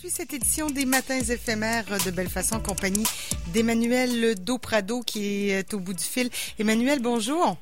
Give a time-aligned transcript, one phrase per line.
[0.00, 3.06] poursuit cette édition des Matins éphémères de belle façon, compagnie
[3.52, 6.30] d'Emmanuel Doprado qui est au bout du fil.
[6.60, 7.56] Emmanuel, bonjour.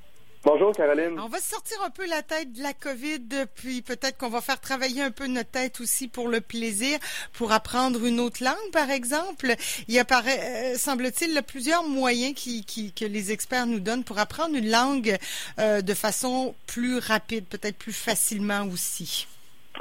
[0.44, 1.18] Bonjour Caroline.
[1.18, 4.60] On va sortir un peu la tête de la COVID, puis peut-être qu'on va faire
[4.60, 6.98] travailler un peu notre tête aussi pour le plaisir,
[7.32, 9.54] pour apprendre une autre langue, par exemple.
[9.88, 14.18] Il y a, euh, semble-t-il, plusieurs moyens qui, qui, que les experts nous donnent pour
[14.18, 15.16] apprendre une langue
[15.58, 19.26] euh, de façon plus rapide, peut-être plus facilement aussi.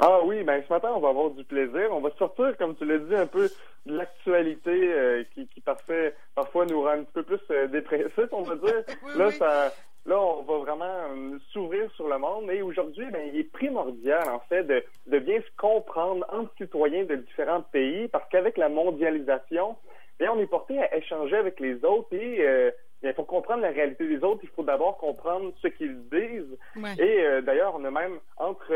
[0.00, 1.88] Ah oui, ben ce matin, on va avoir du plaisir.
[1.90, 3.48] On va sortir, comme tu l'as dit, un peu
[3.86, 8.32] de l'actualité euh, qui, qui parfait, parfois nous rend un petit peu plus euh, dépressifs,
[8.32, 8.82] on va dire.
[9.16, 9.72] là, ça
[10.04, 12.50] là, on va vraiment euh, s'ouvrir sur le monde.
[12.50, 17.04] Et aujourd'hui, ben, il est primordial, en fait, de, de bien se comprendre entre citoyens
[17.04, 19.76] de différents pays, parce qu'avec la mondialisation,
[20.18, 22.70] bien, on est porté à échanger avec les autres et euh,
[23.02, 24.40] il faut comprendre la réalité des autres.
[24.42, 26.58] Il faut d'abord comprendre ce qu'ils disent.
[26.98, 28.72] Et d'ailleurs, on a même entre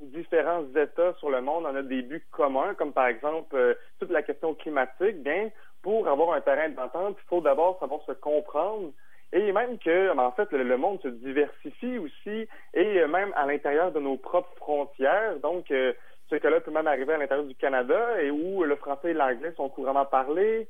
[0.00, 4.10] différents États sur le monde, on a des buts communs, comme par exemple euh, toute
[4.10, 5.22] la question climatique.
[5.22, 5.50] Bien,
[5.82, 8.92] pour avoir un terrain d'entente, il faut d'abord savoir se comprendre.
[9.32, 13.90] Et même que, en fait, le, monde se diversifie aussi, et euh, même à l'intérieur
[13.92, 15.38] de nos propres frontières.
[15.40, 15.92] Donc, euh,
[16.30, 19.52] ce cas-là peut même arriver à l'intérieur du Canada, et où le français et l'anglais
[19.56, 20.68] sont couramment parlés.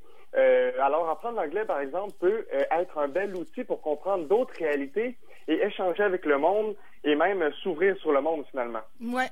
[0.81, 5.17] alors, apprendre l'anglais, par exemple, peut être un bel outil pour comprendre d'autres réalités
[5.49, 8.81] et échanger avec le monde et même s'ouvrir sur le monde finalement.
[9.01, 9.23] Oui,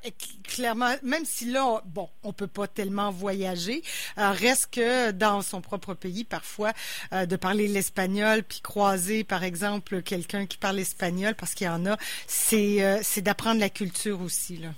[0.44, 3.83] clairement, même si là, bon, on peut pas tellement voyager,
[4.17, 6.70] euh, reste que dans son propre pays, parfois,
[7.12, 11.70] euh, de parler l'espagnol, puis croiser, par exemple, quelqu'un qui parle espagnol, parce qu'il y
[11.70, 11.97] en a,
[12.28, 14.56] c'est euh, c'est d'apprendre la culture aussi.
[14.56, 14.69] Là.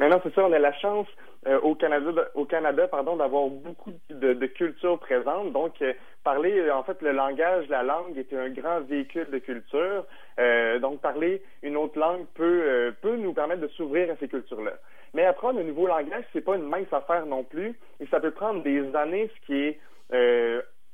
[0.00, 1.06] Maintenant, c'est ça, on a la chance
[1.62, 5.52] au Canada, au Canada, pardon, d'avoir beaucoup de, de culture présente.
[5.52, 5.72] Donc,
[6.22, 10.04] parler, en fait, le langage, la langue est un grand véhicule de culture.
[10.80, 14.72] Donc, parler une autre langue peut peut nous permettre de s'ouvrir à ces cultures-là.
[15.14, 18.30] Mais apprendre un nouveau langage, c'est pas une mince affaire non plus, et ça peut
[18.30, 19.78] prendre des années, ce qui est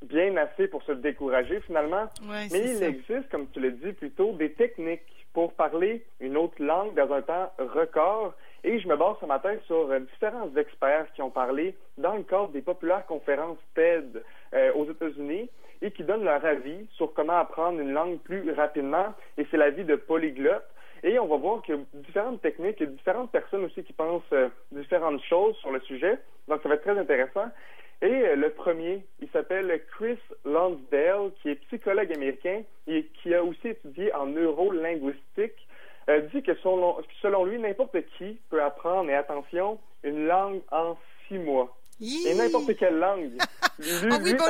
[0.07, 2.07] bien assez pour se décourager finalement.
[2.23, 6.61] Mais il existe, comme tu l'as dit plus tôt, des techniques pour parler une autre
[6.61, 11.07] langue dans un temps record et je me base ce matin sur euh, différents experts
[11.15, 15.49] qui ont parlé dans le cadre des populaires conférences TED euh, aux États-Unis
[15.81, 19.15] et qui donnent leur avis sur comment apprendre une langue plus rapidement.
[19.37, 20.69] Et c'est l'avis de polyglottes.
[21.05, 24.23] Et on va voir qu'il y a différentes techniques, a différentes personnes aussi qui pensent
[24.33, 26.19] euh, différentes choses sur le sujet.
[26.49, 27.47] Donc, ça va être très intéressant.
[28.01, 33.69] Et le premier, il s'appelle Chris Lonsdale, qui est psychologue américain et qui a aussi
[33.69, 35.67] étudié en neurolinguistique
[36.19, 40.97] euh, dit que selon, selon lui, n'importe qui peut apprendre, et attention, une langue en
[41.27, 41.75] six mois.
[42.01, 43.31] Et n'importe quelle langue.
[43.41, 44.45] ah oui, bon,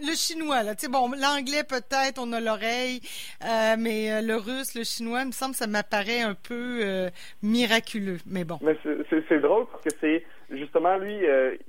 [0.00, 0.74] le, chinois, là.
[0.74, 3.00] Tu sais, bon, l'anglais, peut-être, on a l'oreille,
[3.44, 7.10] euh, mais euh, le russe, le chinois, il me semble, ça m'apparaît un peu
[7.42, 8.18] miraculeux.
[8.26, 8.58] Mais bon.
[8.62, 11.18] Mais c'est drôle parce que c'est, justement, lui,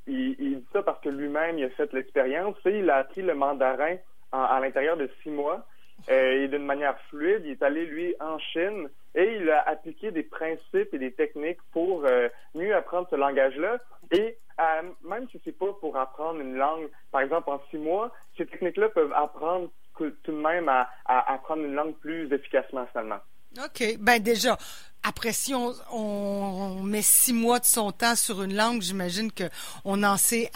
[0.08, 2.56] il, il, dit ça parce que lui-même, il a fait l'expérience.
[2.66, 3.98] Il a appris le mandarin
[4.32, 5.66] à l'intérieur de six mois.
[6.08, 10.24] et d'une manière fluide, il est allé, lui, en Chine et il a appliqué des
[10.24, 13.78] principes et des techniques pour euh, mieux apprendre ce langage-là.
[14.12, 18.12] Et euh, même si c'est pas pour apprendre une langue, par exemple en six mois,
[18.38, 23.20] ces techniques-là peuvent apprendre tout de même à, apprendre une langue plus efficacement finalement.
[23.58, 23.98] OK.
[24.00, 24.58] Ben déjà,
[25.04, 30.18] après, si on, met six mois de son temps sur une langue, j'imagine qu'on en
[30.18, 30.52] sait,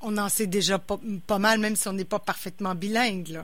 [0.00, 0.98] on en sait déjà pas,
[1.38, 3.42] mal, même si on n'est pas parfaitement bilingue.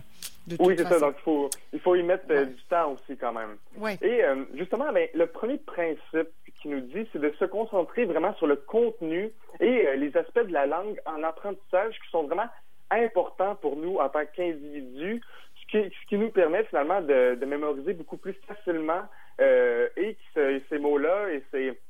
[0.59, 0.99] Oui, c'est ça.
[0.99, 3.57] Donc, il faut, il faut y mettre euh, du temps aussi quand même.
[4.03, 6.29] Et euh, justement, ben, le premier principe
[6.61, 10.47] qui nous dit, c'est de se concentrer vraiment sur le contenu et euh, les aspects
[10.47, 12.49] de la langue en apprentissage qui sont vraiment
[12.91, 15.23] importants pour nous en tant qu'individus,
[15.63, 19.03] ce qui, ce qui nous permet finalement de, de mémoriser beaucoup plus facilement
[19.39, 21.81] et que ces mots-là et ces,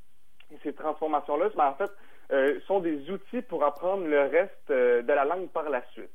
[0.62, 5.48] ces transformations-là, ben, en fait, sont des outils pour apprendre le reste de la langue
[5.48, 6.10] par la suite.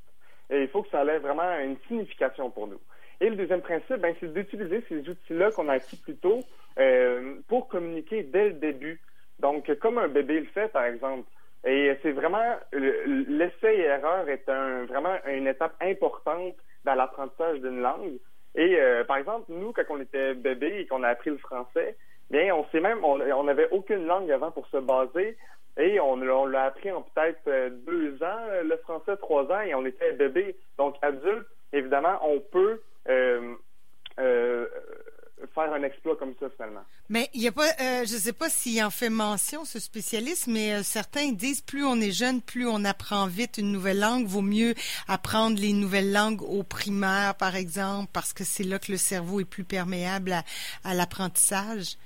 [0.50, 2.80] Et il faut que ça ait vraiment une signification pour nous.
[3.22, 6.42] Et le deuxième principe, ben, c'est d'utiliser ces outils-là qu'on a acquis plus tôt
[6.80, 9.00] euh, pour communiquer dès le début.
[9.40, 11.28] Donc, comme un bébé le fait, par exemple.
[11.66, 17.82] Et c'est vraiment l'essai et erreur est un, vraiment une étape importante dans l'apprentissage d'une
[17.82, 18.18] langue.
[18.54, 21.98] Et euh, par exemple, nous, quand on était bébé et qu'on a appris le français,
[22.30, 25.38] bien, on sait même, on n'avait aucune langue avant pour se baser.
[25.78, 29.76] Et on, l'a appris en peut-être euh, deux ans, euh, le français, trois ans, et
[29.76, 30.56] on était bébé.
[30.78, 33.56] Donc, adulte, évidemment, on peut euh,
[35.54, 36.84] faire un exploit comme ça, finalement.
[37.10, 40.48] Mais il y a pas, je ne sais pas s'il en fait mention, ce spécialiste,
[40.48, 44.26] mais certains disent plus on est jeune, plus on apprend vite une nouvelle langue.
[44.26, 44.76] Vaut mieux
[45.10, 49.42] apprendre les nouvelles langues au primaire, par exemple, parce que c'est là que le cerveau
[49.42, 50.36] est plus perméable
[50.86, 51.98] à l'apprentissage.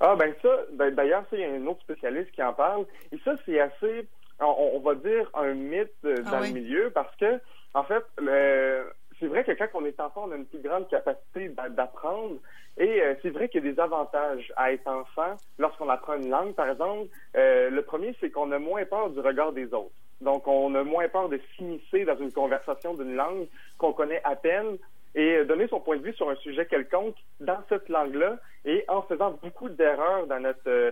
[0.00, 2.86] Ah ben ça, ben, d'ailleurs, ça, il y a un autre spécialiste qui en parle.
[3.12, 4.08] Et ça, c'est assez.
[4.40, 6.52] On, va dire un mythe euh, Ah dans oui.
[6.52, 7.40] le milieu parce que,
[7.74, 8.84] en fait, le-
[9.18, 12.36] c'est vrai que quand on est enfant, on a une plus grande capacité d'a- d'apprendre.
[12.76, 16.30] Et euh, c'est vrai qu'il y a des avantages à être enfant lorsqu'on apprend une
[16.30, 17.08] langue, par exemple.
[17.36, 19.90] Euh, le premier, c'est qu'on a moins peur du regard des autres.
[20.20, 24.36] Donc, on a moins peur de s'immiscer dans une conversation d'une langue qu'on connaît à
[24.36, 24.78] peine
[25.14, 29.02] et donner son point de vue sur un sujet quelconque dans cette langue-là et en
[29.02, 30.90] faisant beaucoup d'erreurs dans notre euh,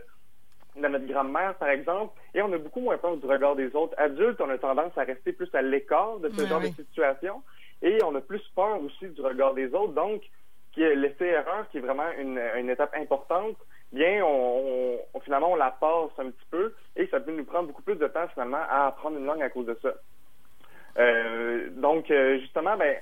[0.77, 3.95] dans notre grammaire, par exemple, et on a beaucoup moins peur du regard des autres.
[3.97, 6.71] Adultes, on a tendance à rester plus à l'écart de ce Ouais, genre oui.
[6.71, 7.43] de situation,
[7.81, 9.95] et on a plus peur aussi du regard des autres.
[9.95, 10.23] Donc,
[10.77, 13.57] l'effet erreur, qui est vraiment une, une étape importante,
[13.91, 17.69] bien, on, on- finalement, on la passe un petit peu, et ça peut nous prendre
[17.69, 19.95] beaucoup plus de temps, finalement, à apprendre une langue à cause de ça.
[20.99, 22.97] Euh, donc, euh, justement, ben,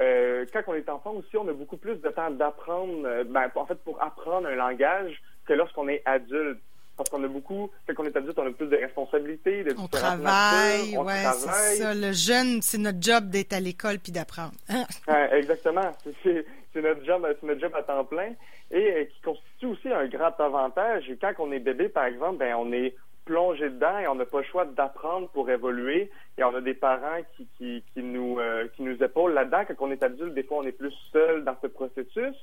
[0.00, 3.50] euh, quand on est enfant aussi, on a beaucoup plus de temps d'apprendre, euh, ben,
[3.54, 6.60] en fait, pour apprendre un langage que lorsqu'on est adulte.
[6.96, 9.86] Parce qu'on a beaucoup, quand on est adulte, on a plus de responsabilités, de On
[9.86, 11.94] travaille, on ouais, c'est ça.
[11.94, 14.54] Le jeune, c'est notre job d'être à l'école puis d'apprendre.
[15.06, 15.92] Ouais, exactement.
[16.22, 16.46] C'est
[16.76, 18.32] notre job, c'est notre job à temps plein
[18.70, 21.08] et euh, qui constitue aussi un grand avantage.
[21.10, 22.94] Et quand on est bébé, par exemple, ben on est
[23.26, 26.10] plongé dedans et on n'a pas le choix d'apprendre pour évoluer.
[26.38, 29.64] Et on a des parents qui qui, nous euh, qui nous épaulent là-dedans.
[29.68, 32.36] Quand on est adulte, des fois on est plus seul dans ce processus.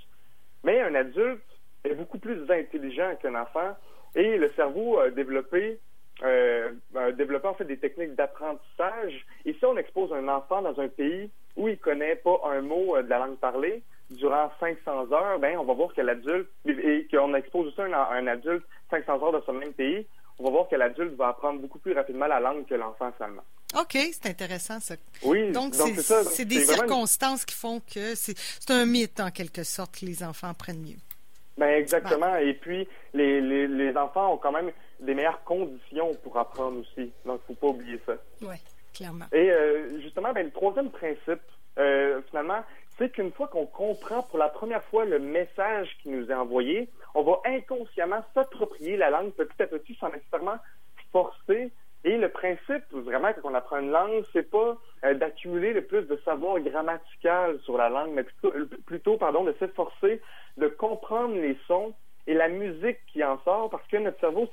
[0.64, 1.42] Mais un adulte
[1.84, 3.76] est beaucoup plus intelligent qu'un enfant
[4.16, 5.80] et le cerveau a développé
[6.24, 6.72] euh,
[7.18, 9.26] développé en fait des techniques d'apprentissage.
[9.46, 12.96] Et si on expose un enfant dans un pays où il connaît pas un mot
[12.96, 13.82] euh, de la langue parlée
[14.12, 18.28] durant 500 heures, ben on va voir que l'adulte et qu'on expose aussi un, un
[18.28, 20.06] adulte 500 heures dans ce même pays,
[20.40, 23.44] on va voir que l'adulte va apprendre beaucoup plus rapidement la langue que l'enfant seulement.
[23.80, 24.96] OK, c'est intéressant ça.
[25.24, 29.64] Oui, Donc, c'est des une- circonstances qui font que c'est c'est un mythe, en quelque
[29.64, 30.98] sorte, que les enfants apprennent mieux.
[31.58, 32.36] Ben exactement.
[32.38, 37.12] Et puis les, les, les enfants ont quand même des meilleures conditions pour apprendre aussi.
[37.26, 38.14] Donc faut pas oublier ça.
[38.42, 38.56] Oui,
[38.94, 39.26] clairement.
[39.32, 41.42] Et euh, justement, ben, le troisième principe,
[41.78, 42.64] euh, finalement,
[42.98, 46.90] c'est qu'une fois qu'on comprend pour la première fois le message qui nous est envoyé,
[47.16, 50.58] on va inconsciemment s'approprier la langue petit à petit sans nécessairement
[51.12, 51.72] forcer.
[52.06, 56.04] Et le principe, vraiment, quand on apprend une langue, c'est pas euh, d'accumuler le plus
[56.04, 60.22] de savoir grammatical sur la langue, mais plutôt, euh, plutôt pardon, de s'efforcer
[60.58, 61.94] de comprendre les sons
[62.28, 64.48] et la musique qui en sort, parce que notre cerveau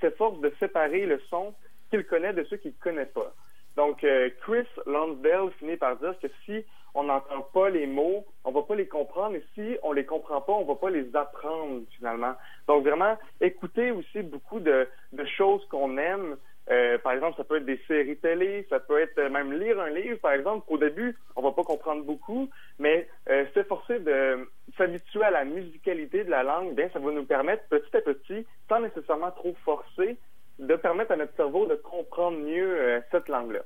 [0.00, 1.54] s'efforce de séparer le son
[1.90, 3.32] qu'il connaît de ceux qu'il ne connaît pas.
[3.76, 6.64] Donc, euh, Chris Lonsdale finit par dire que si
[6.96, 10.40] on n'entend pas les mots, on va pas les comprendre, et si on les comprend
[10.40, 12.34] pas, on va pas les apprendre finalement.
[12.66, 14.88] Donc, vraiment, écouter aussi beaucoup de,
[15.36, 16.36] choses qu'on aime.
[16.68, 19.78] Euh, par exemple, ça peut être des séries télé, ça peut être euh, même lire
[19.80, 20.64] un livre, par exemple.
[20.68, 22.48] Au début, on va pas comprendre beaucoup,
[22.80, 27.24] mais euh, s'efforcer de s'habituer à la musicalité de la langue, bien, ça va nous
[27.24, 30.16] permettre petit à petit, sans nécessairement trop forcer,
[30.58, 33.60] de permettre à notre cerveau de comprendre mieux euh, cette langue-là.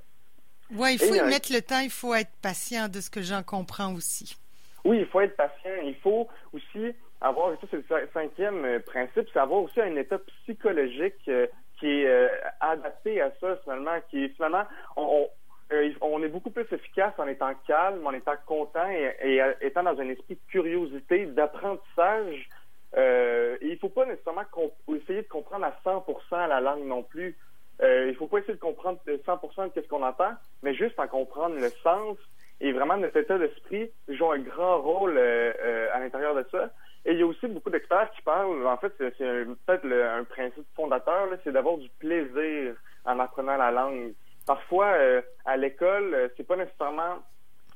[0.73, 3.23] Oui, il faut Et, y mettre le temps, il faut être patient de ce que
[3.23, 4.37] j'en comprends aussi.
[4.85, 5.71] Oui, il faut être patient.
[5.83, 9.95] Il faut aussi avoir, ça c'est le cin- cinquième euh, principe, c'est avoir aussi un
[9.97, 11.47] état psychologique euh,
[11.79, 12.29] qui est euh,
[12.61, 14.65] adapté à ça finalement, qui est finalement,
[14.97, 15.29] on, on,
[15.75, 19.83] euh, on est beaucoup plus efficace en étant calme, en étant content et, et, étant
[19.83, 22.49] dans un esprit de curiosité, d'apprentissage.
[22.97, 24.43] Il faut pas nécessairement
[24.89, 27.37] essayer de comprendre à 100% la langue non plus.
[27.83, 30.33] Euh, il faut pas essayer de comprendre 100% de ce qu'on entend,
[30.63, 32.17] mais juste en comprendre le sens.
[32.61, 36.71] Et vraiment, notre état d'esprit joue un grand rôle euh, euh, à l'intérieur de ça.
[37.07, 40.67] Et il y a aussi beaucoup d'experts qui parlent, en fait, c'est peut-être un principe
[40.77, 42.75] fondateur, c'est d'avoir du plaisir
[43.07, 44.13] en apprenant la langue.
[44.47, 47.17] Parfois, euh, à l'école, c'est pas nécessairement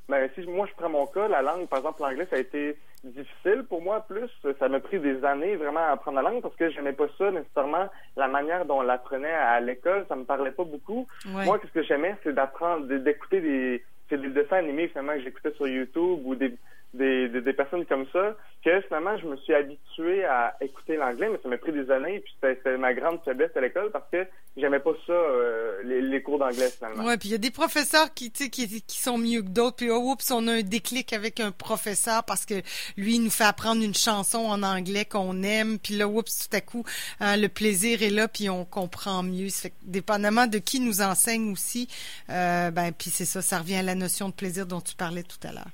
[0.07, 2.77] ben, si moi je prends mon cas, la langue, par exemple l'anglais, ça a été
[3.11, 4.29] difficile pour moi plus.
[4.59, 7.31] Ça m'a pris des années vraiment à apprendre la langue parce que j'aimais pas ça
[7.31, 7.89] nécessairement.
[8.15, 11.07] La manière dont on l'apprenait à l'école, ça me parlait pas beaucoup.
[11.25, 11.45] Ouais.
[11.45, 15.53] Moi, ce que j'aimais, c'est d'apprendre, d'écouter des, c'est des dessins animés finalement que j'écoutais
[15.53, 16.53] sur YouTube ou des,
[16.93, 21.29] des, des, des personnes comme ça, que finalement je me suis habitué à écouter l'anglais,
[21.29, 24.09] mais ça m'a pris des années, puis c'était c'était ma grande faiblesse à l'école parce
[24.11, 24.25] que
[24.57, 25.54] j'aimais pas ça, euh,
[26.01, 27.05] les, les cours d'anglais finalement.
[27.05, 29.49] Ouais, puis il y a des professeurs qui, tu sais, qui, qui sont mieux que
[29.49, 29.77] d'autres.
[29.77, 32.55] Puis, oh, oups, on a un déclic avec un professeur parce que
[32.97, 35.79] lui, il nous fait apprendre une chanson en anglais qu'on aime.
[35.79, 36.83] Puis là, oups, tout à coup,
[37.19, 39.49] hein, le plaisir est là, puis on comprend mieux.
[39.49, 41.87] Ça fait que, dépendamment de qui nous enseigne aussi,
[42.29, 45.23] euh, ben, puis c'est ça, ça revient à la notion de plaisir dont tu parlais
[45.23, 45.71] tout à l'heure.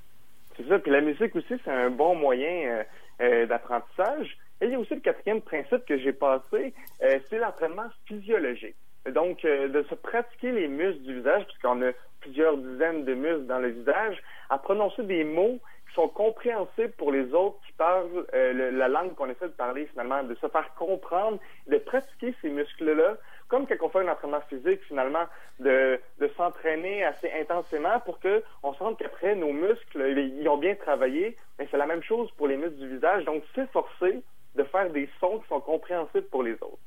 [0.57, 0.79] C'est ça.
[0.79, 2.83] Puis la musique aussi, c'est un bon moyen euh,
[3.21, 4.37] euh, d'apprentissage.
[4.61, 6.73] Et il y a aussi le quatrième principe que j'ai passé,
[7.03, 8.75] euh, c'est l'entraînement physiologique.
[9.10, 13.48] Donc, euh, de se pratiquer les muscles du visage, puisqu'on a plusieurs dizaines de muscles
[13.48, 18.25] dans le visage, à prononcer des mots qui sont compréhensibles pour les autres qui parlent
[18.34, 22.50] euh, la langue qu'on essaie de parler finalement, de se faire comprendre, de pratiquer ces
[22.50, 23.17] muscles-là
[23.51, 25.25] comme quand on fait un entraînement physique, finalement,
[25.60, 30.74] de, de s'entraîner assez intensément pour que on sente qu'après, nos muscles, ils ont bien
[30.75, 31.36] travaillé.
[31.60, 33.25] Mais c'est la même chose pour les muscles du visage.
[33.25, 34.22] Donc, s'efforcer
[34.55, 36.79] de faire des sons qui sont compréhensibles pour les autres.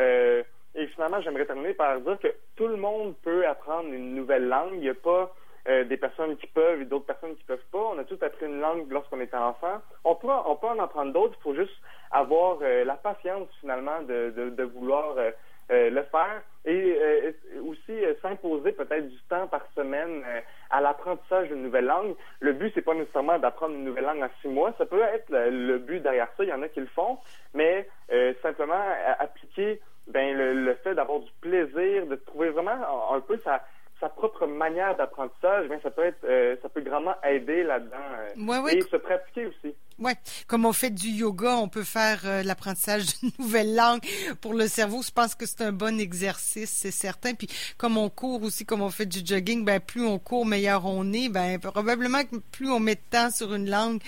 [0.00, 0.42] Euh,
[0.74, 4.72] et finalement, j'aimerais terminer par dire que tout le monde peut apprendre une nouvelle langue.
[4.74, 5.34] Il n'y a pas
[5.68, 7.90] euh, des personnes qui peuvent et d'autres personnes qui peuvent pas.
[7.94, 9.80] On a tous appris une langue lorsqu'on était enfant.
[10.04, 11.36] On peut, on peut en apprendre d'autres.
[11.38, 11.76] Il faut juste
[12.10, 15.30] avoir euh, la patience finalement de, de, de vouloir euh,
[15.68, 16.98] le faire et
[17.64, 20.22] aussi s'imposer peut-être du temps par semaine
[20.70, 22.14] à l'apprentissage d'une nouvelle langue.
[22.40, 24.74] Le but, c'est pas nécessairement d'apprendre une nouvelle langue en six mois.
[24.78, 26.44] Ça peut être le, but derrière ça.
[26.44, 27.18] Il y en a qui le font,
[27.54, 27.88] mais
[28.42, 28.80] simplement
[29.18, 29.80] appliquer
[30.12, 33.62] ben le, le fait d'avoir du plaisir, de trouver vraiment un peu sa
[34.02, 37.96] sa propre manière d'apprentissage, bien, ça peut être, euh, ça peut grandement aider là-dedans.
[38.18, 38.30] Euh,
[38.72, 39.76] et se pratiquer aussi.
[40.02, 40.16] Ouais,
[40.46, 44.00] comme on fait du yoga, on peut faire euh, l'apprentissage d'une nouvelle langue
[44.40, 45.02] pour le cerveau.
[45.02, 47.34] Je pense que c'est un bon exercice, c'est certain.
[47.34, 50.84] Puis comme on court aussi, comme on fait du jogging, ben plus on court, meilleur
[50.86, 51.28] on est.
[51.28, 54.00] Ben probablement que plus on met de temps sur une langue,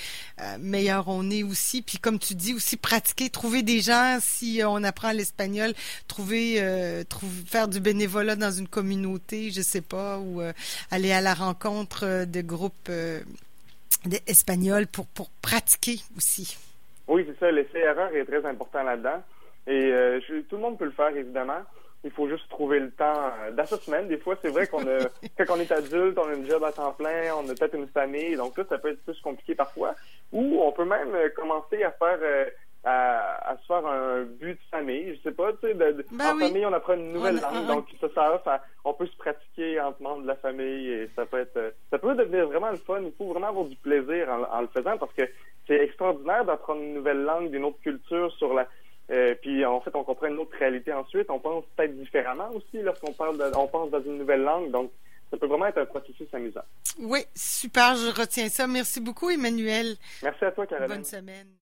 [0.59, 1.81] meilleur on est aussi.
[1.81, 5.75] Puis comme tu dis aussi, pratiquer, trouver des gens si on apprend l'espagnol,
[6.09, 10.53] trouver, trouver, faire du bénévolat dans une communauté, je sais pas, ou euh,
[10.91, 12.91] aller à la rencontre euh, de groupes
[14.07, 16.57] euh, espagnols pour, pour pratiquer aussi.
[17.09, 17.51] Oui, c'est ça.
[17.51, 19.23] L'essai-erreur est très important là-dedans.
[19.67, 19.93] Et
[20.49, 21.63] tout le monde peut le faire, évidemment.
[22.05, 24.09] Il faut juste trouver le temps dans sa semaine.
[24.09, 24.99] Des fois, c'est vrai qu'on a,
[25.39, 27.89] quand on est adulte, on a un job à temps plein, on a peut-être une
[27.89, 29.95] famille, donc ça, ça peut être plus compliqué parfois.
[30.33, 32.19] Ou on peut même commencer à faire
[32.85, 35.17] à, à, se faire un but de famille.
[35.17, 37.67] Je sais pas, tu sais, de, ben en famille, on apprend une nouvelle langue.
[37.67, 41.25] Donc, ça, ça, ça, on peut se pratiquer entre membres de la famille et ça
[41.27, 43.01] peut être, ça peut devenir vraiment le fun.
[43.03, 45.23] Il faut vraiment avoir du plaisir en, le faisant parce que
[45.67, 48.69] c'est extraordinaire d'apprendre une nouvelle langue d'une autre culture sur la,
[49.11, 51.31] euh, puis en fait, on comprend une autre réalité ensuite.
[51.31, 54.71] On pense peut-être différemment aussi lorsqu'on parle, de, on pense dans une nouvelle langue.
[54.71, 54.91] Donc,
[55.31, 56.65] ça peut vraiment être un processus amusant.
[56.99, 58.67] Oui, super, je retiens ça.
[58.67, 59.97] Merci beaucoup, Emmanuel.
[60.23, 60.97] Merci à toi, Caroline.
[60.97, 61.49] Bonne semaine.